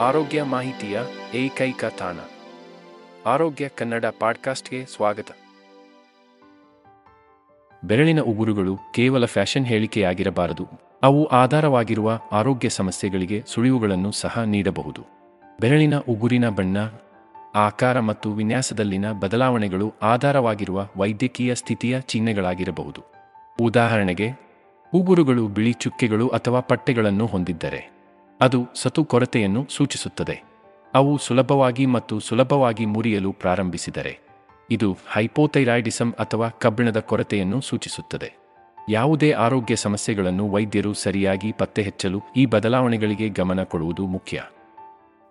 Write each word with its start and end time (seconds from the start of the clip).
ಆರೋಗ್ಯ 0.00 0.42
ಮಾಹಿತಿಯ 0.42 1.00
ಏಕೈಕ 1.34 1.84
ತಾಣ. 1.84 2.16
ಆರೋಗ್ಯ 3.26 3.68
ಕನ್ನಡ 3.68 4.04
ಪಾಡ್ಕಾಸ್ಟ್ಗೆ 4.20 4.84
ಸ್ವಾಗತ. 4.84 5.26
ಬೆರಳಿನ 7.84 8.20
ಉಗುರುಗಳು 8.20 8.78
ಕೇವಲ 8.94 9.24
ಫ್ಯಾಷನ್ 9.24 9.66
ಹೇಳಿಕೆಯಾಗಿರಬಾರದು. 9.66 10.68
ಅವು 11.02 11.26
ಆಧಾರವಾಗಿರುವ 11.26 12.20
ಆರೋಗ್ಯ 12.32 12.68
ಸಮಸ್ಯೆಗಳಿಗೆ 12.68 13.42
ಸುಳಿವುಗಳನ್ನು 13.46 14.12
ಸಹ 14.12 14.42
ನೀಡಬಹುದು. 14.42 15.02
ಬೆರಳಿನ 15.60 15.98
ಉಗುರಿನ 15.98 16.48
ಬಣ್ಣ, 16.48 16.76
ಆಕಾರ 17.54 18.00
ಮತ್ತು 18.00 18.32
ವಿನ್ಯಾಸದಲ್ಲಿನ 18.32 19.12
ಬದಲಾವಣೆಗಳು 19.12 19.94
ಆಧಾರವಾಗಿರುವ 20.02 20.88
ವೈದ್ಯಕೀಯ 20.96 21.54
ಸ್ಥಿತಿಯ 21.54 22.00
ಚಿಹ್ನೆಗಳಾಗಿರಬಹುದು. 22.00 23.04
ಉದಾಹರಣೆಗೆ, 23.60 24.30
ಉಗುರುಗಳು 24.94 25.48
ಬಿಳಿ 25.48 25.72
ಚುಕ್ಕೆಗಳು 25.72 26.28
ಅಥವಾ 26.28 26.60
ಪಟ್ಟೆಗಳನ್ನು 26.60 27.26
ಹೊಂದಿದ್ದರೆ. 27.26 27.97
ಅದು 28.40 28.66
ಸತು 28.74 29.04
ಕೊರತೆಯನ್ನು 29.04 29.66
ಸೂಚಿಸುತ್ತದೆ. 29.70 30.42
ಅವು 30.94 31.18
ಸುಲಭವಾಗಿ 31.18 31.86
ಮತ್ತು 31.86 32.20
ಸುಲಭವಾಗಿ 32.20 32.86
ಮುರಿಯಲು 32.86 33.32
ಪ್ರಾರಂಭಿಸಿದರೆ, 33.32 34.18
ಇದು 34.70 34.96
ಹೈಪೋಥೈರಾಯ್ಡಿಸಮ್ 35.12 36.12
ಅಥವಾ 36.12 36.48
ಕಬ್ಬಿಣದ 36.48 37.00
ಕೊರತೆಯನ್ನು 37.00 37.60
ಸೂಚಿಸುತ್ತದೆ. 37.60 38.36
ಯಾವುದೇ 38.90 39.32
ಆರೋಗ್ಯ 39.32 39.76
ಸಮಸ್ಯೆಗಳನ್ನು 39.76 40.48
ವೈದ್ಯರು 40.48 40.94
ಸರಿಯಾಗಿ 40.94 41.52
ಪತ್ತೆಹಚ್ಚಲು 41.52 42.22
ಈ 42.36 42.46
ಬದಲಾವಣೆಗಳಿಗೆ 42.46 43.28
ಗಮನ 43.28 43.62
ಕೊಡುವುದು 43.62 44.06
ಮುಖ್ಯ. 44.06 44.42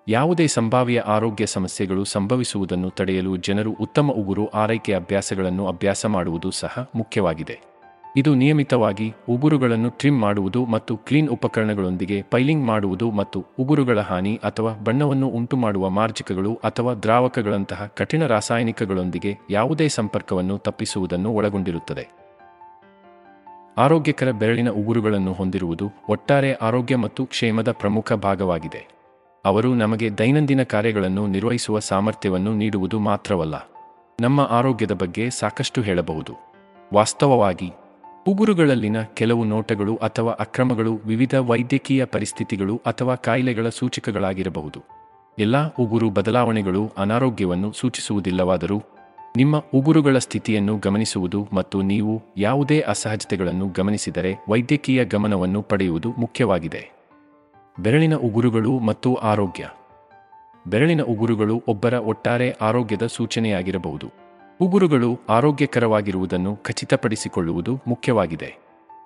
ಯಾವುದೇ 0.08 0.48
ಸಂಭಾವ್ಯ 0.48 1.00
ಆರೋಗ್ಯ 1.00 1.46
ಸಮಸ್ಯೆಗಳು 1.46 2.04
ಸಂಭವಿಸುವುದನ್ನು 2.06 2.90
ತಡೆಯಲು 2.90 3.38
ಜನರು 3.38 3.72
ಉತ್ತಮ 3.72 4.12
ಉಗುರು, 4.12 4.48
ಆರೈಕೆ 4.48 4.94
ಅಭ್ಯಾಸಗಳನ್ನು 4.94 5.68
ಅಭ್ಯಾಸ 5.68 6.06
ಮಾಡುವುದು 6.06 6.52
ಸಹ 6.52 6.90
ಮುಖ್ಯವಾಗಿದೆ. 6.96 7.77
ಇದು 8.18 8.36
ನಿಯಮಿತವಾಗಿ 8.36 9.14
ಉಗುರುಗಳನ್ನು 9.30 9.90
ಟ್ರಿಮ್ 9.90 10.22
ಮಾಡುವುದು 10.22 10.66
ಮತ್ತು 10.66 10.98
ಕ್ಲೀನ್ 10.98 11.30
ಉಪಕರಣಗಳೊಂದಿಗೆ 11.30 12.22
ಪೈಲಿಂಗ್ 12.22 12.66
ಮಾಡುವುದು 12.66 13.12
ಮತ್ತು 13.12 13.46
ಉಗುರುಗಳ 13.60 14.00
ಹಾನಿ 14.00 14.36
ಅಥವಾ 14.44 14.74
ಬಣ್ಣವನ್ನು 14.74 15.28
ಉಂಟುಮಾಡುವ 15.28 15.90
ಮಾರ್ಜಕಗಳು 15.90 16.56
ಅಥವಾ 16.56 16.94
ದ್ರಾವಕಗಳಂತಹ 16.94 17.92
ಕಠಿಣ 17.96 18.26
ರಾಸಾಯನಿಕಗಳೊಂದಿಗೆ 18.26 19.38
ಯಾವುದೇ 19.50 19.88
ಸಂಪರ್ಕವನ್ನು 19.88 20.58
ತಪ್ಪಿಸುವುದನ್ನು 20.58 21.32
ಒಳಗೊಂಡಿರುತ್ತದೆ. 21.32 22.08
ಆರೋಗ್ಯಕರ 23.78 24.32
ಬೆರಳಿನ 24.32 24.70
ಉಗುರುಗಳನ್ನು 24.70 25.34
ಹೊಂದಿರುವುದು 25.34 25.90
ಒಟ್ಟಾರೆ 26.10 26.54
ಆರೋಗ್ಯ 26.54 26.96
ಮತ್ತು 26.96 27.26
ಕ್ಷೇಮದ 27.26 27.72
ಪ್ರಮುಖ 27.72 28.14
ಭಾಗವಾಗಿದೆ. 28.14 28.88
ಅವರು 29.46 29.76
ನಮಗೆ 29.76 30.18
ದೈನಂದಿನ 30.18 30.64
ಕಾರ್ಯಗಳನ್ನು 30.64 31.28
ನಿರ್ವಹಿಸುವ 31.28 31.80
ಸಾಮರ್ಥ್ಯವನ್ನು 31.80 32.54
ನೀಡುವುದು 32.54 33.00
ಮಾತ್ರವಲ್ಲ. 33.00 33.70
ನಮ್ಮ 34.22 34.42
ಆರೋಗ್ಯದ 34.42 34.92
ಬಗ್ಗೆ 34.92 35.30
ಸಾಕಷ್ಟು 35.30 35.82
ಹೇಳಬಹುದು. 35.82 36.34
ವಾಸ್ತವವಾಗಿ 36.94 37.74
ಉಗುರುಗಳಲ್ಲಿನ 38.28 39.02
ಕೆಲವು 39.02 39.44
ನೋಟಗಳು 39.44 39.96
ಅಥವಾ 39.96 40.32
ಅಕ್ರಮಗಳು 40.32 40.96
ವಿವಿಧ 41.06 41.36
ವೈದ್ಯಕೀಯ 41.36 42.06
ಪರಿಸ್ಥಿತಿಗಳು 42.06 42.82
ಅಥವಾ 42.86 43.16
ಕಾಯಿಲೆಗಳ 43.16 43.70
ಸೂಚಕಗಳಾಗಿರಬಹುದು. 43.70 44.84
ಎಲ್ಲ 45.40 45.74
ಉಗುರು 45.74 46.10
ಬದಲಾವಣೆಗಳು 46.10 46.92
ಅನಾರೋಗ್ಯವನ್ನು 46.98 47.72
ಸೂಚಿಸುವುದಿಲ್ಲವಾದರೂ, 47.72 48.84
ನಿಮ್ಮ 49.38 49.64
ಉಗುರುಗಳ 49.74 50.18
ಸ್ಥಿತಿಯನ್ನು 50.18 50.78
ಗಮನಿಸುವುದು 50.78 51.48
ಮತ್ತು 51.54 51.82
ನೀವು 51.82 52.22
ಯಾವುದೇ 52.38 52.80
ಅಸಹಜತೆಗಳನ್ನು 52.80 53.68
ಗಮನಿಸಿದರೆ 53.68 54.36
ವೈದ್ಯಕೀಯ 54.50 55.06
ಗಮನವನ್ನು 55.06 55.62
ಪಡೆಯುವುದು 55.62 56.12
ಮುಖ್ಯವಾಗಿದೆ. 56.12 56.92
ಬೆರಳಿನ 57.80 58.16
ಉಗುರುಗಳು 58.16 58.80
ಮತ್ತು 58.80 59.16
ಆರೋಗ್ಯ. 59.16 59.70
ಬೆರಳಿನ 60.68 61.02
ಉಗುರುಗಳು 61.02 61.64
ಒಬ್ಬರ 61.68 61.94
ಒಟ್ಟಾರೆ 61.94 62.52
ಆರೋಗ್ಯದ 62.52 63.06
ಸೂಚನೆಯಾಗಿರಬಹುದು. 63.06 64.27
ಉಗುರುಗಳು 64.62 65.20
ಆರೋಗ್ಯಕರವಾಗಿರುವುದನ್ನು 65.30 66.56
ಖಚಿತಪಡಿಸಿಕೊಳ್ಳುವುದು 66.56 67.80
ಮುಖ್ಯವಾಗಿದೆ. 67.88 68.56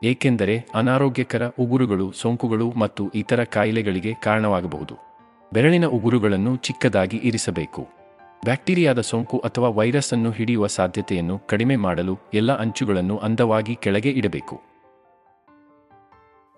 ಏಕೆಂದರೆ 0.03 0.65
ಅನಾರೋಗ್ಯಕರ 0.75 1.47
ಉಗುರುಗಳು 1.47 2.11
ಸೋಂಕುಗಳು 2.11 2.71
ಮತ್ತು 2.71 3.09
ಇತರ 3.15 3.43
ಕಾಯಿಲೆಗಳಿಗೆ 3.43 4.13
ಕಾರಣವಾಗಬಹುದು. 4.13 4.95
ಬೆರಳಿನ 5.53 5.85
ಉಗುರುಗಳನ್ನು 5.85 6.55
ಚಿಕ್ಕದಾಗಿ 6.55 7.17
ಇರಿಸಬೇಕು. 7.17 7.87
ಬ್ಯಾಕ್ಟೀರಿಯಾದ 8.43 9.01
ಸೋಂಕು 9.01 9.37
ಅಥವಾ 9.37 9.69
ವೈರಸ್ 9.69 10.13
ಅನ್ನು 10.13 10.31
ಹಿಡಿಯುವ 10.31 10.67
ಸಾಧ್ಯತೆಯನ್ನು 10.67 11.39
ಕಡಿಮೆ 11.39 11.75
ಮಾಡಲು 11.75 12.17
ಎಲ್ಲ 12.33 12.57
ಅಂಚುಗಳನ್ನು 12.57 13.17
ಅಂದವಾಗಿ 13.17 13.75
ಕೆಳಗೆ 13.75 14.09
ಇಡಬೇಕು. 14.09 14.61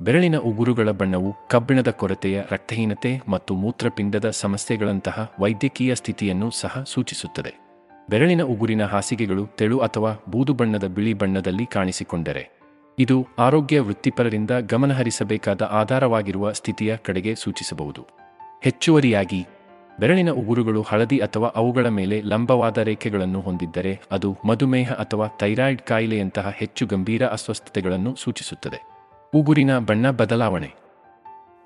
ಬೆರಳಿನ 0.02 0.38
ಉಗುರುಗಳ 0.38 0.92
ಬಣ್ಣವು 0.92 1.34
ಕಬ್ಬಿಣದ 1.50 1.88
ಕೊರತೆಯ 1.88 2.42
ರಕ್ತಹೀನತೆ 2.52 3.22
ಮತ್ತು 3.28 3.54
ಮೂತ್ರಪಿಂಡದ 3.56 4.30
ಸಮಸ್ಯೆಗಳಂತಹ 4.30 5.32
ವೈದ್ಯಕೀಯ 5.40 5.96
ಸ್ಥಿತಿಯನ್ನು 5.96 6.52
ಸಹ 6.52 6.84
ಸೂಚಿಸುತ್ತದೆ. 6.88 7.73
ಬೆರಳಿನ 8.10 8.42
ಉಗುರಿನ 8.42 8.86
ಹಾಸಿಗೆಗಳು 8.86 9.48
ತೆಳು 9.48 9.80
ಅಥವಾ 9.80 10.24
ಬೂದು 10.30 10.54
ಬಣ್ಣದ 10.54 10.84
ಬಿಳಿ 10.84 11.14
ಬಣ್ಣದಲ್ಲಿ 11.14 11.66
ಕಾಣಿಸಿಕೊಂಡರೆ. 11.66 12.60
ಇದು 13.00 13.28
ಆರೋಗ್ಯ 13.40 13.80
ವೃತ್ತಿಪರರಿಂದ 13.80 14.52
ಗಮನಹರಿಸಬೇಕಾದ 14.52 15.62
ಆಧಾರವಾಗಿರುವ 15.62 16.52
ಸ್ಥಿತಿಯ 16.52 16.98
ಕಡೆಗೆ 16.98 17.36
ಸೂಚಿಸಬಹುದು. 17.36 18.08
ಹೆಚ್ಚುವರಿಯಾಗಿ, 18.64 19.48
ಬೆರಳಿನ 20.00 20.32
ಉಗುರುಗಳು 20.32 20.82
ಹಳದಿ 20.82 21.18
ಅಥವಾ 21.18 21.48
ಅವುಗಳ 21.48 21.88
ಮೇಲೆ 21.88 22.22
ಲಂಬವಾದ 22.22 22.78
ರೇಖೆಗಳನ್ನು 22.78 23.42
ಹೊಂದಿದ್ದರೆ 23.42 24.02
ಅದು 24.12 24.38
ಮಧುಮೇಹ 24.46 24.92
ಅಥವಾ 24.92 25.28
ಥೈರಾಯ್ಡ್ 25.28 25.82
ಕಾಯಿಲೆಯಂತಹ 25.82 26.52
ಹೆಚ್ಚು 26.56 26.86
ಗಂಭೀರ 26.86 27.28
ಅಸ್ವಸ್ಥತೆಗಳನ್ನು 27.28 28.16
ಸೂಚಿಸುತ್ತದೆ. 28.16 28.84
ಉಗುರಿನ 29.34 29.80
ಬಣ್ಣ 29.80 30.12
ಬದಲಾವಣೆ. 30.12 30.74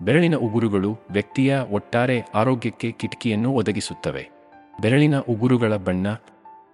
ಬೆರಳಿನ 0.01 0.35
ಉಗುರುಗಳು 0.35 0.97
ವ್ಯಕ್ತಿಯ 1.11 1.57
ಒಟ್ಟಾರೆ 1.71 2.21
ಆರೋಗ್ಯಕ್ಕೆ 2.35 2.91
ಕಿಟಕಿಯನ್ನು 2.91 3.51
ಒದಗಿಸುತ್ತವೆ. 3.51 4.36
ಬೆರಳಿನ 4.81 5.19
ಉಗುರುಗಳ 5.19 5.75
ಬಣ್ಣ, 5.75 6.07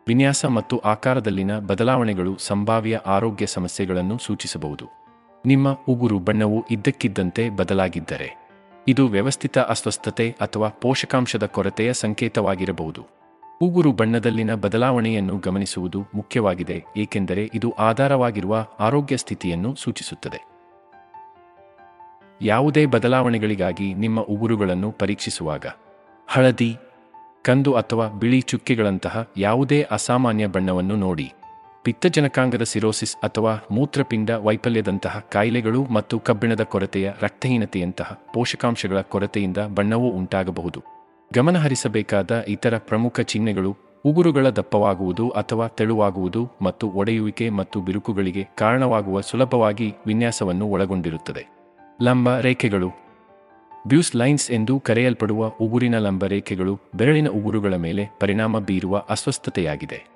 ವಿನ್ಯಾಸ 0.07 0.45
ಮತ್ತು 0.45 0.77
ಆಕಾರದಲ್ಲಿನ 0.77 1.59
ಬದಲಾವಣೆಗಳು 1.59 2.37
ಸಂಭಾವ್ಯ 2.37 2.99
ಆರೋಗ್ಯ 3.05 3.45
ಸಮಸ್ಯೆಗಳನ್ನು 3.45 4.17
ಸೂಚಿಸಬಹುದು. 4.17 4.85
ನಿಮ್ಮ 5.45 5.73
ಉಗುರು 5.87 6.19
ಬಣ್ಣವು 6.19 6.65
ಇದ್ದಕ್ಕಿದ್ದಂತೆ 6.71 7.49
ಬದಲಾಗಿದ್ದರೆ, 7.49 8.29
ಇದು 8.87 9.07
ವ್ಯವಸ್ಥಿತ 9.07 9.57
ಅಸ್ವಸ್ಥತೆ 9.57 10.35
ಅಥವಾ 10.41 10.69
ಪೋಷಕಾಂಶದ 10.69 11.45
ಕೊರತೆಯ 11.45 11.93
ಸಂಕೇತವಾಗಿರಬಹುದು. 11.93 13.07
ಉಗುರು 13.61 13.91
ಬಣ್ಣದಲ್ಲಿನ 13.91 14.55
ಬದಲಾವಣೆಯನ್ನು 14.55 15.37
ಗಮನಿಸುವುದು 15.37 16.05
ಮುಖ್ಯವಾಗಿದೆ, 16.15 16.83
ಏಕೆಂದರೆ 16.97 17.49
ಇದು 17.53 17.71
ಆಧಾರವಾಗಿರುವ 17.71 18.67
ಆರೋಗ್ಯ 18.79 19.17
ಸ್ಥಿತಿಯನ್ನು 19.17 19.75
ಸೂಚಿಸುತ್ತದೆ. 19.75 20.41
ಯಾವುದೇ 22.41 22.85
ಬದಲಾವಣೆಗಳಿಗಾಗಿ 22.85 23.93
ನಿಮ್ಮ 23.93 24.21
ಉಗುರುಗಳನ್ನು 24.21 24.91
ಪರೀಕ್ಷಿಸುವಾಗ, 24.91 25.65
ಹಳದಿ 26.27 26.77
ಕಂದು 27.43 27.73
ಅಥವಾ 27.73 28.07
ಬಿಳಿ 28.07 28.41
ಚುಕ್ಕೆಗಳಂತಹ 28.41 29.27
ಯಾವುದೇ 29.37 29.81
ಅಸಾಮಾನ್ಯ 29.81 30.47
ಬಣ್ಣವನ್ನು 30.47 30.95
ನೋಡಿ. 30.95 31.33
ಪಿತ್ತಜನಕಾಂಗದ 31.83 32.61
ಸಿರೋಸಿಸ್ 32.63 33.15
ಅಥವಾ 33.23 33.67
ಮೂತ್ರಪಿಂಡ 33.71 34.29
ವೈಫಲ್ಯದಂತಹ 34.29 35.25
ಕಾಯಿಲೆಗಳು 35.31 35.83
ಮತ್ತು 35.83 36.19
ಕಬ್ಬಿಣದ 36.19 36.61
ಕೊರತೆಯ 36.61 37.11
ರಕ್ತಹೀನತೆಯಂತಹ 37.21 38.19
ಪೋಷಕಾಂಶಗಳ 38.33 39.01
ಕೊರತೆಯಿಂದ 39.01 39.57
ಬಣ್ಣವು 39.57 40.09
ಉಂಟಾಗಬಹುದು. 40.09 40.83
ಗಮನಹರಿಸಬೇಕಾದ 41.33 42.45
ಇತರ 42.47 42.77
ಪ್ರಮುಖ 42.77 43.19
ಚಿಹ್ನೆಗಳು 43.19 43.77
ಉಗುರುಗಳ 44.05 44.49
ದಪ್ಪವಾಗುವುದು 44.49 45.29
ಅಥವಾ 45.29 45.67
ತೆಳುವಾಗುವುದು 45.67 46.49
ಮತ್ತು 46.61 46.89
ಒಡೆಯುವಿಕೆ 46.89 47.49
ಮತ್ತು 47.49 47.81
ಬಿರುಕುಗಳಿಗೆ 47.81 48.47
ಕಾರಣವಾಗುವ 48.57 49.21
ಸುಲಭವಾಗಿ 49.21 49.93
ವಿನ್ಯಾಸವನ್ನು 50.05 50.65
ಒಳಗೊಂಡಿರುತ್ತದೆ. 50.65 51.47
ಲಂಬ 52.01 52.39
ರೇಖೆಗಳು 52.39 53.02
ಬ್ಯೂಸ್ 53.87 54.15
ಲೈನ್ಸ್ 54.15 54.51
ಎಂದು 54.51 54.79
ಕರೆಯಲ್ಪಡುವ 54.79 55.47
ಉಗುರಿನ 55.47 55.97
ಲಂಬರೇಖೆಗಳು 55.97 56.79
ಬೆರಳಿನ 56.95 57.27
ಉಗುರುಗಳ 57.27 57.75
ಮೇಲೆ 57.75 58.09
ಪರಿಣಾಮ 58.19 58.59
ಬೀರುವ 58.59 58.97
ಅಸ್ವಸ್ಥತೆಯಾಗಿದೆ. 59.09 60.07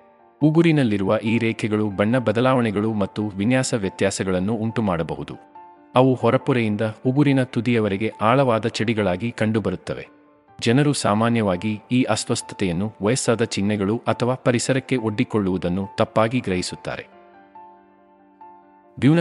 ಉಗುರಿನಲ್ಲಿರುವ 0.41 1.17
ಈ 1.23 1.37
ರೇಖೆಗಳು 1.37 1.89
ಬಣ್ಣ 1.89 2.17
ಬದಲಾವಣೆಗಳು 2.17 2.93
ಮತ್ತು 2.93 3.27
ವಿನ್ಯಾಸ 3.27 3.73
ವ್ಯತ್ಯಾಸಗಳನ್ನು 3.73 4.53
ಉಂಟುಮಾಡಬಹುದು. 4.53 5.35
ಅವು 5.95 6.13
ಹೊರಪೊರೆಯಿಂದ 6.13 6.81
ಉಗುರಿನ 7.05 7.43
ತುದಿಯವರೆಗೆ 7.43 8.11
ಆಳವಾದ 8.21 8.67
ಚಡಿಗಳಾಗಿ 8.67 9.31
ಕಂಡುಬರುತ್ತವೆ. 9.31 10.07
ಜನರು 10.61 10.93
ಸಾಮಾನ್ಯವಾಗಿ 10.93 11.81
ಈ 11.91 12.03
ಅಸ್ವಸ್ಥತೆಯನ್ನು 12.03 12.93
ವಯಸ್ಸಾದ 13.01 13.43
ಚಿಹ್ನೆಗಳು 13.43 14.01
ಅಥವಾ 14.07 14.33
ಪರಿಸರಕ್ಕೆ 14.35 14.95
ಒಡ್ಡಿಕೊಳ್ಳುವುದನ್ನು 14.95 15.87
ತಪ್ಪಾಗಿ 15.97 16.39
ಗ್ರಹಿಸುತ್ತಾರೆ. 16.39 17.16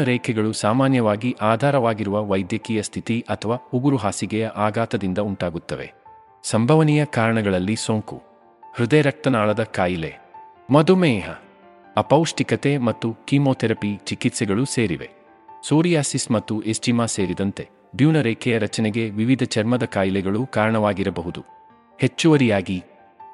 ರೇಖೆಗಳು 0.04 0.52
ಸಾಮಾನ್ಯವಾಗಿ 0.52 1.36
ಆಧಾರವಾಗಿರುವ 1.40 2.26
ವೈದ್ಯಕೀಯ 2.26 2.82
ಸ್ಥಿತಿ 2.82 3.24
ಅಥವಾ 3.28 3.68
ಉಗುರು 3.74 3.96
ಹಾಸಿಗೆಯ 3.96 4.48
ಆಘಾತದಿಂದ 4.48 5.18
ಉಂಟಾಗುತ್ತವೆ. 5.18 5.92
ಸಂಭವನೀಯ 6.42 7.04
ಕಾರಣಗಳಲ್ಲಿ 7.04 7.76
ಸೋಂಕು, 7.76 8.22
ಹೃದಯ 8.74 9.00
ರಕ್ತನಾಳದ 9.00 9.62
ಕಾಯಿಲೆ, 9.62 10.14
ಮಧುಮೇಹ, 10.70 11.30
ಅಪೌಷ್ಟಿಕತೆ 11.96 12.78
ಮತ್ತು 12.78 13.16
ಕೀಮೋಥೆರಪಿ 13.24 14.00
ಚಿಕಿತ್ಸೆಗಳು 14.04 14.64
ಸೇರಿವೆ. 14.64 15.10
ಸೋರಿಯಾಸಿಸ್ 15.68 16.30
ಮತ್ತು 16.30 16.62
ಎಸ್ಟಿಮಾ 16.62 17.06
ಸೇರಿದಂತೆ 17.06 17.68
ರೇಖೆಯ 18.22 18.58
ರಚನೆಗೆ 18.58 19.10
ವಿವಿಧ 19.10 19.42
ಚರ್ಮದ 19.42 19.84
ಕಾಯಿಲೆಗಳು 19.84 20.46
ಕಾರಣವಾಗಿರಬಹುದು. 20.46 21.40
ಹೆಚ್ಚುವರಿಯಾಗಿ, 22.00 22.84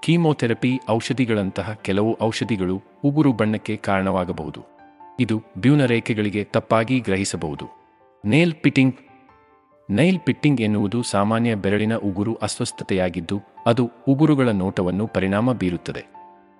ಕೀಮೋಥೆರಪಿ 0.01 0.81
ಔಷಧಿಗಳಂತಹ 0.91 1.79
ಕೆಲವು 1.83 2.19
ಔಷಧಿಗಳು 2.23 2.83
ಉಗುರು 3.05 3.33
ಬಣ್ಣಕ್ಕೆ 3.33 3.77
ಕಾರಣವಾಗಬಹುದು. 3.77 4.82
ಇದು 5.21 5.43
ಬ್ಯೂನ 5.59 5.85
ರೇಖೆಗಳಿಗೆ 5.85 6.45
ತಪ್ಪಾಗಿ 6.45 7.01
ಗ್ರಹಿಸಬಹುದು. 7.01 7.67
ನೇಲ್ 8.25 8.55
ಪಿಟ್ಟಿಂಗ್ 8.55 8.95
ನೈಲ್ 9.91 10.21
ಪಿಟ್ಟಿಂಗ್ 10.21 10.61
ಎನ್ನುವುದು 10.61 11.03
ಸಾಮಾನ್ಯ 11.03 11.55
ಬೆರಳಿನ 11.55 11.97
ಉಗುರು 11.97 12.35
ಅಸ್ವಸ್ಥತೆಯಾಗಿದ್ದು, 12.35 13.41
ಅದು 13.67 13.91
ಉಗುರುಗಳ 14.09 14.49
ನೋಟವನ್ನು 14.49 15.07
ಪರಿಣಾಮ 15.07 15.53
ಬೀರುತ್ತದೆ. 15.53 16.07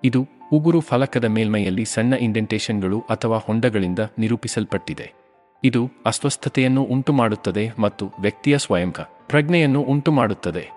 ಇದು 0.03 0.27
ಉಗುರು 0.51 0.79
ಫಲಕದ 0.79 1.25
ಮೇಲ್ಮೈಯಲ್ಲಿ 1.25 1.85
ಸಣ್ಣ 1.85 2.13
ಇಂಡೆಂಟೇಷನ್ಗಳು 2.13 2.99
ಅಥವಾ 2.99 3.37
ಹೊಂಡಗಳಿಂದ 3.37 3.99
ನಿರೂಪಿಸಲ್ಪಟ್ಟಿದೆ. 4.17 5.13
ಇದು 5.63 5.91
ಅಸ್ವಸ್ಥತೆಯನ್ನು 6.05 6.83
ಉಂಟುಮಾಡುತ್ತದೆ 6.83 7.71
ಮತ್ತು 7.79 8.11
ವ್ಯಕ್ತಿಯ 8.19 8.57
ಸ್ವಯಂಕ 8.57 8.99
ಪ್ರಜ್ಞೆಯನ್ನು 8.99 9.81
ಉಂಟುಮಾಡುತ್ತದೆ. 9.81 10.69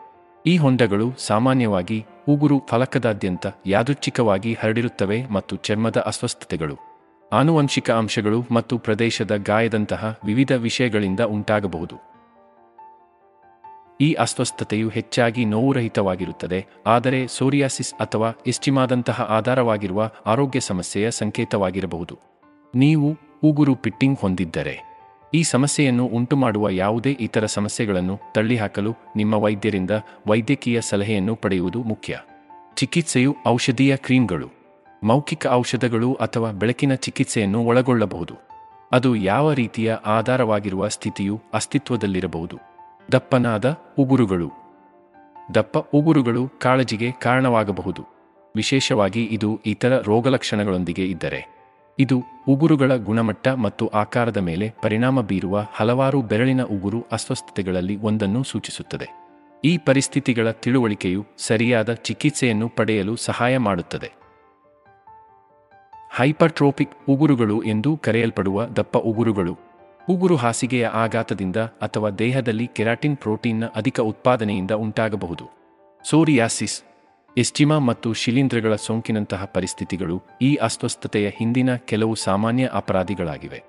ಈ 0.47 0.57
ಹೊಂಡಗಳು 0.57 1.13
ಸಾಮಾನ್ಯವಾಗಿ 1.19 2.07
ಉಗುರು 2.29 2.63
ಫಲಕದಾದ್ಯಂತ 2.69 3.47
ಯಾದೃಚ್ಛಿಕವಾಗಿ 3.67 4.55
ಹರಡಿರುತ್ತವೆ 4.55 5.27
ಮತ್ತು 5.27 5.57
ಚರ್ಮದ 5.57 5.97
ಅಸ್ವಸ್ಥತೆಗಳು. 5.97 6.96
ಆನುವಂಶಿಕ 7.33 7.91
ಅಂಶಗಳು 7.91 8.45
ಮತ್ತು 8.51 8.79
ಪ್ರದೇಶದ 8.79 9.37
ಗಾಯದಂತಹ 9.37 10.21
ವಿವಿಧ 10.25 10.53
ವಿಷಯಗಳಿಂದ 10.53 11.21
ಉಂಟಾಗಬಹುದು. 11.21 11.97
ಈ 14.01 14.13
ಅಸ್ವಸ್ಥತೆಯು 14.13 14.89
ಹೆಚ್ಚಾಗಿ 14.89 15.45
ನೋವುರಹಿತವಾಗಿರುತ್ತದೆ, 15.45 16.67
ಆದರೆ 16.87 17.27
ಸೋರಿಯಾಸಿಸ್ 17.27 17.95
ಅಥವಾ 17.95 18.33
ಎಸ್ಟಿಮಾದಂತಹ 18.47 19.23
ಆಧಾರವಾಗಿರುವ 19.23 20.11
ಆರೋಗ್ಯ 20.27 20.61
ಸಮಸ್ಯೆಯ 20.61 21.11
ಸಂಕೇತವಾಗಿರಬಹುದು. 21.11 22.19
ನೀವು 22.75 23.17
ಉಗುರು 23.43 23.75
ಪಿಟ್ಟಿಂಗ್ 23.75 24.19
ಹೊಂದಿದ್ದರೆ, 24.19 24.97
ಈ 25.35 25.43
ಸಮಸ್ಯೆಯನ್ನು 25.43 26.07
ಉಂಟುಮಾಡುವ 26.07 26.69
ಯಾವುದೇ 26.69 27.17
ಇತರ 27.21 27.47
ಸಮಸ್ಯೆಗಳನ್ನು 27.47 28.21
ತಳ್ಳಿಹಾಕಲು 28.35 28.95
ನಿಮ್ಮ 29.17 29.35
ವೈದ್ಯರಿಂದ 29.35 29.91
ವೈದ್ಯಕೀಯ 30.27 30.81
ಸಲಹೆಯನ್ನು 30.81 31.37
ಪಡೆಯುವುದು 31.37 31.83
ಮುಖ್ಯ. 31.83 32.19
ಚಿಕಿತ್ಸೆಯು 32.77 33.37
ಔಷಧೀಯ 33.47 33.97
ಕ್ರೀಮ್ಗಳು. 33.97 34.56
ಮೌಖಿಕ 35.05 35.47
ಔಷಧಗಳು 35.47 36.15
ಅಥವಾ 36.15 36.53
ಬೆಳಕಿನ 36.53 36.95
ಚಿಕಿತ್ಸೆಯನ್ನು 36.95 37.65
ಒಳಗೊಳ್ಳಬಹುದು. 37.65 38.35
ಅದು 38.93 39.17
ಯಾವ 39.17 39.53
ರೀತಿಯ 39.53 39.95
ಆಧಾರವಾಗಿರುವ 39.95 40.89
ಸ್ಥಿತಿಯು 40.89 41.41
ಅಸ್ತಿತ್ವದಲ್ಲಿರಬಹುದು. 41.55 42.59
ದಪ್ಪನಾದ 43.13 43.79
ಉಗುರುಗಳು. 43.99 44.51
ದಪ್ಪ 45.55 45.79
ಉಗುರುಗಳು 45.79 46.49
ಕಾಳಜಿಗೆ 46.61 47.13
ಕಾರಣವಾಗಬಹುದು. 47.13 48.03
ವಿಶೇಷವಾಗಿ 48.57 49.25
ಇದು 49.25 49.61
ಇತರ 49.67 50.01
ರೋಗಲಕ್ಷಣಗಳೊಂದಿಗೆ 50.01 51.05
ಇದ್ದರೆ. 51.05 51.57
ಇದು 51.99 52.23
ಉಗುರುಗಳ 52.49 52.97
ಗುಣಮಟ್ಟ 52.97 53.49
ಮತ್ತು 53.49 53.87
ಆಕಾರದ 53.87 54.37
ಮೇಲೆ 54.37 54.75
ಪರಿಣಾಮ 54.83 55.21
ಬೀರುವ 55.21 55.67
ಹಲವಾರು 55.73 56.23
ಬೆರಳಿನ 56.23 56.63
ಉಗುರು 56.63 57.05
ಅಸ್ವಸ್ಥತೆಗಳಲ್ಲಿ 57.13 57.97
ಒಂದನ್ನು 57.97 58.43
ಸೂಚಿಸುತ್ತದೆ. 58.43 59.27
ಈ 59.65 59.79
ಪರಿಸ್ಥಿತಿಗಳ 59.79 60.51
ತಿಳುವಳಿಕೆಯು 60.51 61.27
ಸರಿಯಾದ 61.39 61.93
ಚಿಕಿತ್ಸೆಯನ್ನು 61.93 62.69
ಪಡೆಯಲು 62.69 63.17
ಸಹಾಯ 63.17 63.59
ಮಾಡುತ್ತದೆ. 63.59 64.26
ಹೈಪರ್ಟ್ರೋಪಿಕ್ 66.17 66.93
ಉಗುರುಗಳು 67.09 67.63
ಎಂದು 67.63 67.97
ಕರೆಯಲ್ಪಡುವ 67.97 68.65
ದಪ್ಪ 68.65 68.97
ಉಗುರುಗಳು. 68.97 69.59
ಉಗುರು 70.09 70.37
ಹಾಸಿಗೆಯ 70.37 70.87
ಆಘಾತದಿಂದ 70.87 71.57
ಅಥವಾ 71.57 72.11
ದೇಹದಲ್ಲಿ 72.11 72.67
ಕೆರಾಟಿನ್ 72.67 73.17
ಪ್ರೋಟೀನ್ನ 73.17 73.65
ಅಧಿಕ 73.77 74.01
ಉತ್ಪಾದನೆಯಿಂದ 74.01 74.71
ಉಂಟಾಗಬಹುದು. 74.71 75.45
ಸೋರಿಯಾಸಿಸ್, 76.09 76.83
ಎಸ್ಟಿಮಾ 77.39 77.79
ಮತ್ತು 77.79 78.13
ಶಿಲೀಂಧ್ರಗಳ 78.13 78.77
ಸೋಂಕಿನಂತಹ 78.77 79.45
ಪರಿಸ್ಥಿತಿಗಳು 79.45 80.23
ಈ 80.43 80.55
ಅಸ್ವಸ್ಥತೆಯ 80.55 81.29
ಹಿಂದಿನ 81.29 81.77
ಕೆಲವು 81.77 82.15
ಸಾಮಾನ್ಯ 82.15 82.71
ಅಪರಾಧಿಗಳಾಗಿವೆ. 82.73 83.65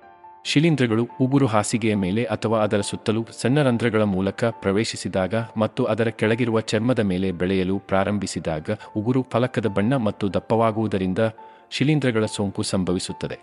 ಶಿಲೀಂಧ್ರಗಳು 0.46 1.10
ಉಗುರು 1.22 1.46
ಹಾಸಿಗೆಯ 1.46 1.96
ಮೇಲೆ 1.96 2.24
ಅಥವಾ 2.24 2.64
ಅದರ 2.64 2.82
ಸುತ್ತಲೂ 2.82 3.26
ಸಣ್ಣ 3.42 3.62
ರಂಧ್ರಗಳ 3.62 4.04
ಮೂಲಕ 4.04 4.44
ಪ್ರವೇಶಿಸಿದಾಗ 4.46 5.36
ಮತ್ತು 5.58 5.84
ಅದರ 5.86 6.08
ಕೆಳಗಿರುವ 6.08 6.60
ಚರ್ಮದ 6.60 7.00
ಮೇಲೆ 7.00 7.32
ಬೆಳೆಯಲು 7.32 7.80
ಪ್ರಾರಂಭಿಸಿದಾಗ 7.80 8.70
ಉಗುರು 8.96 9.26
ಫಲಕದ 9.32 9.66
ಬಣ್ಣ 9.66 9.96
ಮತ್ತು 9.96 10.34
ದಪ್ಪವಾಗುವುದರಿಂದ 10.34 11.20
ಶಿಲೀಂಧ್ರಗಳ 11.70 12.26
ಸೋಂಕು 12.26 12.64
ಸಂಭವಿಸುತ್ತದೆ. 12.64 13.40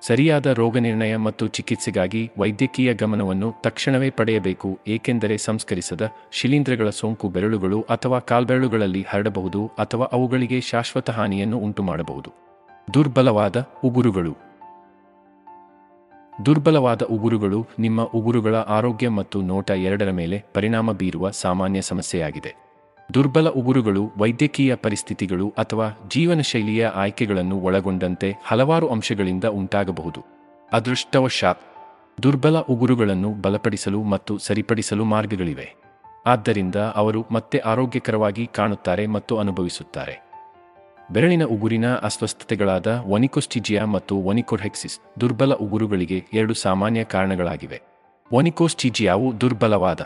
ಸರಿಯಾದ 0.00 0.46
ರೋಗನಿರ್ಣಯ 0.46 1.16
ಮತ್ತು 1.16 1.46
ಚಿಕಿತ್ಸೆಗಾಗಿ 1.46 2.30
ವೈದ್ಯಕೀಯ 2.38 2.94
ಗಮನವನ್ನು 2.94 3.54
ತಕ್ಷಣವೇ 3.60 4.10
ಪಡೆಯಬೇಕು, 4.10 4.78
ಏಕೆಂದರೆ 4.86 5.38
ಸಂಸ್ಕರಿಸದ 5.38 6.10
ಶಿಲೀಂಧ್ರಗಳ 6.30 6.90
ಸೋಂಕು 6.90 7.28
ಬೆರಳುಗಳು 7.28 7.82
ಅಥವಾ 7.82 8.18
ಕಾಲ್ಬೆರಳುಗಳಲ್ಲಿ 8.18 9.06
ಹರಡಬಹುದು 9.08 9.66
ಅಥವಾ 9.66 10.06
ಅವುಗಳಿಗೆ 10.06 10.60
ಶಾಶ್ವತ 10.60 11.10
ಹಾನಿಯನ್ನು 11.10 11.58
ಉಂಟುಮಾಡಬಹುದು. 11.58 12.32
ದುರ್ಬಲವಾದ 12.94 13.68
ಉಗುರುಗಳು. 13.84 14.36
ದುರ್ಬಲವಾದ 16.46 17.02
ಉಗುರುಗಳು 17.02 17.66
ನಿಮ್ಮ 17.78 18.02
ಉಗುರುಗಳ 18.02 18.54
ಆರೋಗ್ಯ 18.54 19.08
ಮತ್ತು 19.08 19.42
ನೋಟ 19.42 19.70
ಎರಡರ 19.70 20.10
ಮೇಲೆ 20.10 20.44
ಪರಿಣಾಮ 20.54 20.92
ಬೀರುವ 20.92 21.30
ಸಾಮಾನ್ಯ 21.30 21.82
ಸಮಸ್ಯೆಯಾಗಿದೆ. 21.82 22.65
ದುರ್ಬಲ 23.14 23.48
ಉಗುರುಗಳು, 23.48 24.10
ವೈದ್ಯಕೀಯ 24.16 24.74
ಪರಿಸ್ಥಿತಿಗಳು 24.74 25.54
ಅಥವಾ 25.58 25.90
ಜೀವನಶೈಲಿಯ 26.08 26.86
ಆಯ್ಕೆಗಳನ್ನು 26.86 27.60
ಒಳಗೊಂಡಂತೆ 27.60 28.34
ಹಲವಾರು 28.44 28.88
ಅಂಶಗಳಿಂದ 28.88 29.44
ಉಂಟಾಗಬಹುದು. 29.44 30.20
ಅದೃಷ್ಟವಶಾತ್, 30.72 31.60
ದುರ್ಬಲ 32.22 32.58
ಉಗುರುಗಳನ್ನು 32.58 33.30
ಬಲಪಡಿಸಲು 33.32 34.02
ಮತ್ತು 34.02 34.38
ಸರಿಪಡಿಸಲು 34.38 35.04
ಮಾರ್ಗಗಳಿವೆ. 35.04 35.74
ಆದ್ದರಿಂದ 36.26 36.74
ಅವರು 36.74 37.26
ಮತ್ತೆ 37.30 37.58
ಆರೋಗ್ಯಕರವಾಗಿ 37.58 38.46
ಕಾಣುತ್ತಾರೆ 38.46 39.06
ಮತ್ತು 39.06 39.38
ಅನುಭವಿಸುತ್ತಾರೆ. 39.38 40.26
ಬೆರಳಿನ 41.12 41.44
ಉಗುರಿನ 41.44 41.94
ಅಸ್ವಸ್ಥತೆಗಳಾದ 41.94 42.86
ಒನಿಕೋಸ್ಟಿಜಿಯಾ 42.86 43.84
ಮತ್ತು 43.84 44.16
ಒನಿಕೋಹೆಕ್ಸಿಸ್ 44.16 45.20
ದುರ್ಬಲ 45.20 45.54
ಉಗುರುಗಳಿಗೆ 45.54 46.24
ಎರಡು 46.32 46.54
ಸಾಮಾನ್ಯ 46.54 47.04
ಕಾರಣಗಳಾಗಿವೆ. 47.04 47.82
ಒನಿಕೋಸ್ಟಿಜಿಯಾವು 48.32 49.40
ದುರ್ಬಲವಾದ, 49.40 50.00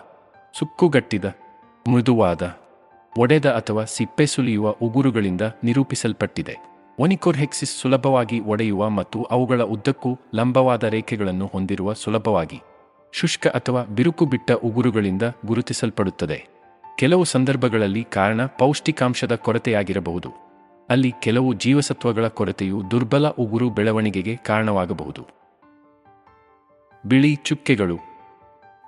ಸುಕ್ಕುಗಟ್ಟಿದ, 0.59 1.25
ಮೃದುವಾದ 1.93 2.59
ಒಡೆದ 3.19 3.51
ಅಥವಾ 3.51 3.85
ಸಿಪ್ಪೆ 3.85 4.27
ಸುಲಿಯುವ 4.27 4.71
ಉಗುರುಗಳಿಂದ 4.71 5.41
ನಿರೂಪಿಸಲ್ಪಟ್ಟಿದೆ. 5.65 6.57
ಒನಿಕೋರ್ಹೆಕ್ಸಿಸ್ 6.99 7.81
ಸುಲಭವಾಗಿ 7.81 8.41
ಒಡೆಯುವ 8.41 8.91
ಮತ್ತು 8.91 9.23
ಅವುಗಳ 9.23 9.63
ಉದ್ದಕ್ಕೂ 9.63 10.19
ಲಂಬವಾದ 10.35 10.85
ರೇಖೆಗಳನ್ನು 10.85 11.47
ಹೊಂದಿರುವ 11.47 11.93
ಸುಲಭವಾಗಿ 11.93 12.61
ಶುಷ್ಕ 13.13 13.47
ಅಥವಾ 13.47 13.85
ಬಿರುಕು 13.85 14.27
ಬಿಟ್ಟ 14.27 14.53
ಉಗುರುಗಳಿಂದ 14.53 15.23
ಗುರುತಿಸಲ್ಪಡುತ್ತದೆ. 15.47 16.47
ಕೆಲವು 16.99 17.25
ಸಂದರ್ಭಗಳಲ್ಲಿ 17.25 18.05
ಕಾರಣ 18.05 18.47
ಪೌಷ್ಟಿಕಾಂಶದ 18.47 19.35
ಕೊರತೆಯಾಗಿರಬಹುದು. 19.35 20.29
ಅಲ್ಲಿ 20.89 21.13
ಕೆಲವು 21.23 21.55
ಜೀವಸತ್ವಗಳ 21.55 22.29
ಕೊರತೆಯು 22.29 22.91
ದುರ್ಬಲ 22.91 23.29
ಉಗುರು 23.29 23.71
ಬೆಳವಣಿಗೆಗೆ 23.71 24.37
ಕಾರಣವಾಗಬಹುದು. 24.37 25.27
ಬಿಳಿ 27.07 27.35
ಚುಕ್ಕೆಗಳು. 27.35 27.99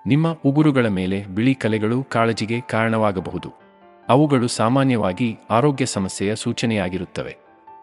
ನಿಮ್ಮ 0.07 0.33
ಉಗುರುಗಳ 0.33 0.87
ಮೇಲೆ 0.87 1.27
ಬಿಳಿ 1.27 1.55
ಕಲೆಗಳು 1.55 2.05
ಕಾಳಜಿಗೆ 2.05 2.61
ಕಾರಣವಾಗಬಹುದು. 2.61 3.62
ಅವುಗಳು 4.09 4.49
ಸಾಮಾನ್ಯವಾಗಿ 4.49 5.39
ಆರೋಗ್ಯ 5.51 5.87
ಸಮಸ್ಯೆಯ 5.87 6.37
ಸೂಚನೆಯಾಗಿರುತ್ತವೆ. 6.37 7.37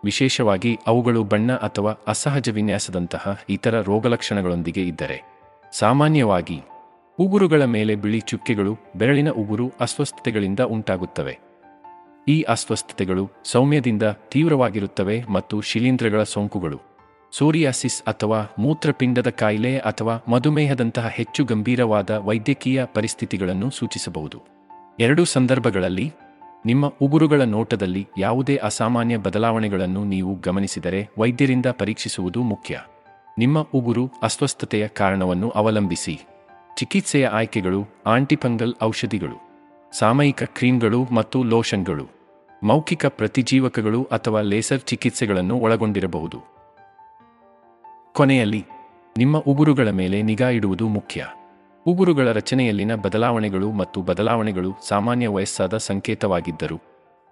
ವಿಶೇಷವಾಗಿ 0.03 0.79
ಅವುಗಳು 0.87 1.23
ಬಣ್ಣ 1.23 1.55
ಅಥವಾ 1.55 1.91
ಅಸಹಜ 1.91 2.49
ವಿನ್ಯಾಸದಂತಹ 2.49 3.41
ಇತರ 3.49 3.81
ರೋಗಲಕ್ಷಣಗಳೊಂದಿಗೆ 3.81 4.83
ಇದ್ದರೆ. 4.83 5.21
ಸಾಮಾನ್ಯವಾಗಿ, 5.73 6.61
ಉಗುರುಗಳ 7.19 7.63
ಮೇಲೆ 7.63 7.95
ಬಿಳಿ 7.95 8.19
ಚುಕ್ಕೆಗಳು 8.19 8.77
ಬೆರಳಿನ 8.95 9.29
ಉಗುರು 9.29 9.71
ಅಸ್ವಸ್ಥತೆಗಳಿಂದ 9.79 10.59
ಉಂಟಾಗುತ್ತವೆ. 10.59 11.39
ಈ 12.27 12.41
ಅಸ್ವಸ್ಥತೆಗಳು 12.41 13.29
ಸೌಮ್ಯದಿಂದ 13.43 14.03
ತೀವ್ರವಾಗಿರುತ್ತವೆ 14.03 15.23
ಮತ್ತು 15.29 15.61
ಶಿಲೀಂಧ್ರಗಳ 15.61 16.23
ಸೋಂಕುಗಳು. 16.23 16.81
ಸೋರಿಯಾಸಿಸ್ 17.31 18.03
ಅಥವಾ 18.03 18.55
ಮೂತ್ರಪಿಂಡದ 18.59 19.29
ಕಾಯಿಲೆ 19.29 19.77
ಅಥವಾ 19.77 20.31
ಮಧುಮೇಹದಂತಹ 20.31 21.07
ಹೆಚ್ಚು 21.07 21.45
ಗಂಭೀರವಾದ 21.45 22.09
ವೈದ್ಯಕೀಯ 22.09 22.85
ಪರಿಸ್ಥಿತಿಗಳನ್ನು 22.85 23.69
ಸೂಚಿಸಬಹುದು. 23.69 24.58
ಎರಡೂ 24.99 25.25
ಸಂದರ್ಭಗಳಲ್ಲಿ, 25.25 26.13
ನಿಮ್ಮ 26.65 26.93
ಉಗುರುಗಳ 27.01 27.41
ನೋಟದಲ್ಲಿ 27.41 28.07
ಯಾವುದೇ 28.17 28.55
ಅಸಾಮಾನ್ಯ 28.55 29.17
ಬದಲಾವಣೆಗಳನ್ನು 29.17 30.03
ನೀವು 30.03 30.35
ಗಮನಿಸಿದರೆ 30.35 31.09
ವೈದ್ಯರಿಂದ 31.17 31.65
ಪರೀಕ್ಷಿಸುವುದು 31.65 32.43
ಮುಖ್ಯ. 32.43 32.81
ನಿಮ್ಮ 33.37 33.61
ಉಗುರು 33.61 34.11
ಅಸ್ವಸ್ಥತೆಯ 34.23 34.87
ಕಾರಣವನ್ನು 34.87 35.49
ಅವಲಂಬಿಸಿ. 35.49 36.19
ಚಿಕಿತ್ಸೆಯ 36.77 37.27
ಆಯ್ಕೆಗಳು 37.27 37.85
ಆಂಟಿಫಂಗಲ್ 38.05 38.73
ಔಷಧಿಗಳು, 38.83 39.37
ಸಾಮಯಿಕ 39.99 40.43
ಕ್ರೀಮ್ಗಳು 40.43 41.03
ಮತ್ತು 41.03 41.43
ಲೋಷನ್ಗಳು, 41.43 42.07
ಮೌಖಿಕ 42.63 43.05
ಪ್ರತಿಜೀವಕಗಳು 43.05 44.03
ಅಥವಾ 44.03 44.41
ಲೇಸರ್ 44.41 44.81
ಚಿಕಿತ್ಸೆಗಳನ್ನು 44.81 45.57
ಒಳಗೊಂಡಿರಬಹುದು. 45.57 46.39
ಕೊನೆಯಲ್ಲಿ, 48.13 48.65
ನಿಮ್ಮ 49.17 49.37
ಉಗುರುಗಳ 49.37 49.89
ಮೇಲೆ 49.89 50.21
ನಿಗಾ 50.21 50.49
ಇಡುವುದು 50.49 50.87
ಮುಖ್ಯ. 50.87 51.27
ಉಗುರುಗಳ 51.85 52.31
ರಚನೆಯಲ್ಲಿನ 52.31 52.95
ಬದಲಾವಣೆಗಳು 52.95 53.71
ಮತ್ತು 53.71 54.01
ಬದಲಾವಣೆಗಳು 54.01 54.73
ಸಾಮಾನ್ಯ 54.87 55.27
ವಯಸ್ಸಾದ 55.27 55.77
ಸಂಕೇತವಾಗಿದ್ದರು. 55.77 56.81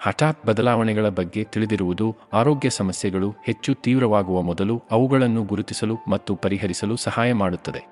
ಹಠಾತ್ 0.01 0.45
ಬದಲಾವಣೆಗಳ 0.45 1.09
ಬಗ್ಗೆ 1.09 1.43
ತಿಳಿದಿರುವುದು 1.43 2.15
ಆರೋಗ್ಯ 2.33 2.69
ಸಮಸ್ಯೆಗಳು 2.69 3.33
ಹೆಚ್ಚು 3.45 3.73
ತೀವ್ರವಾಗುವ 3.73 4.41
ಮೊದಲು 4.41 4.83
ಅವುಗಳನ್ನು 4.91 5.43
ಗುರುತಿಸಲು 5.43 5.97
ಮತ್ತು 6.07 6.35
ಪರಿಹರಿಸಲು 6.35 6.95
ಸಹಾಯ 6.95 7.33
ಮಾಡುತ್ತದೆ. 7.33 7.87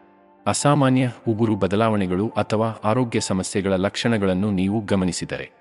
ಅಸಾಮಾನ್ಯ 0.47 1.11
ಉಗುರು 1.27 1.55
ಬದಲಾವಣೆಗಳು 1.55 2.27
ಅಥವಾ 2.37 2.67
ಆರೋಗ್ಯ 2.83 3.19
ಸಮಸ್ಯೆಗಳ 3.19 3.73
ಲಕ್ಷಣಗಳನ್ನು 3.73 4.51
ನೀವು 4.51 4.81
ಗಮನಿಸಿದರೆ. 4.85 5.51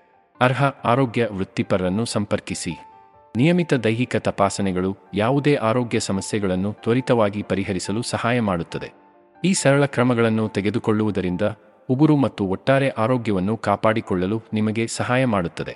ಅರ್ಹ 0.41 0.65
ಆರೋಗ್ಯ 0.65 1.29
ವೃತ್ತಿಪರರನ್ನು 1.33 2.05
ಸಂಪರ್ಕಿಸಿ. 2.05 2.79
ನಿಯಮಿತ 3.37 3.75
ದೈಹಿಕ 3.75 4.17
ತಪಾಸಣೆಗಳು 4.17 4.97
ಯಾವುದೇ 5.15 5.55
ಆರೋಗ್ಯ 5.55 6.01
ಸಮಸ್ಯೆಗಳನ್ನು 6.01 6.73
ತ್ವರಿತವಾಗಿ 6.73 7.43
ಪರಿಹರಿಸಲು 7.43 8.03
ಸಹಾಯ 8.03 8.41
ಮಾಡುತ್ತದೆ. 8.41 9.04
ಈ 9.45 9.53
ಸರಳ 9.53 9.85
ಕ್ರಮಗಳನ್ನು 9.85 10.49
ತೆಗೆದುಕೊಳ್ಳುವುದರಿಂದ 10.49 11.43
ಉಗುರು 11.89 12.17
ಮತ್ತು 12.17 12.45
ಒಟ್ಟಾರೆ 12.45 12.89
ಆರೋಗ್ಯವನ್ನು 12.89 13.57
ಕಾಪಾಡಿಕೊಳ್ಳಲು 13.57 14.43
ನಿಮಗೆ 14.53 14.87
ಸಹಾಯ 14.87 15.25
ಮಾಡುತ್ತದೆ. 15.25 15.75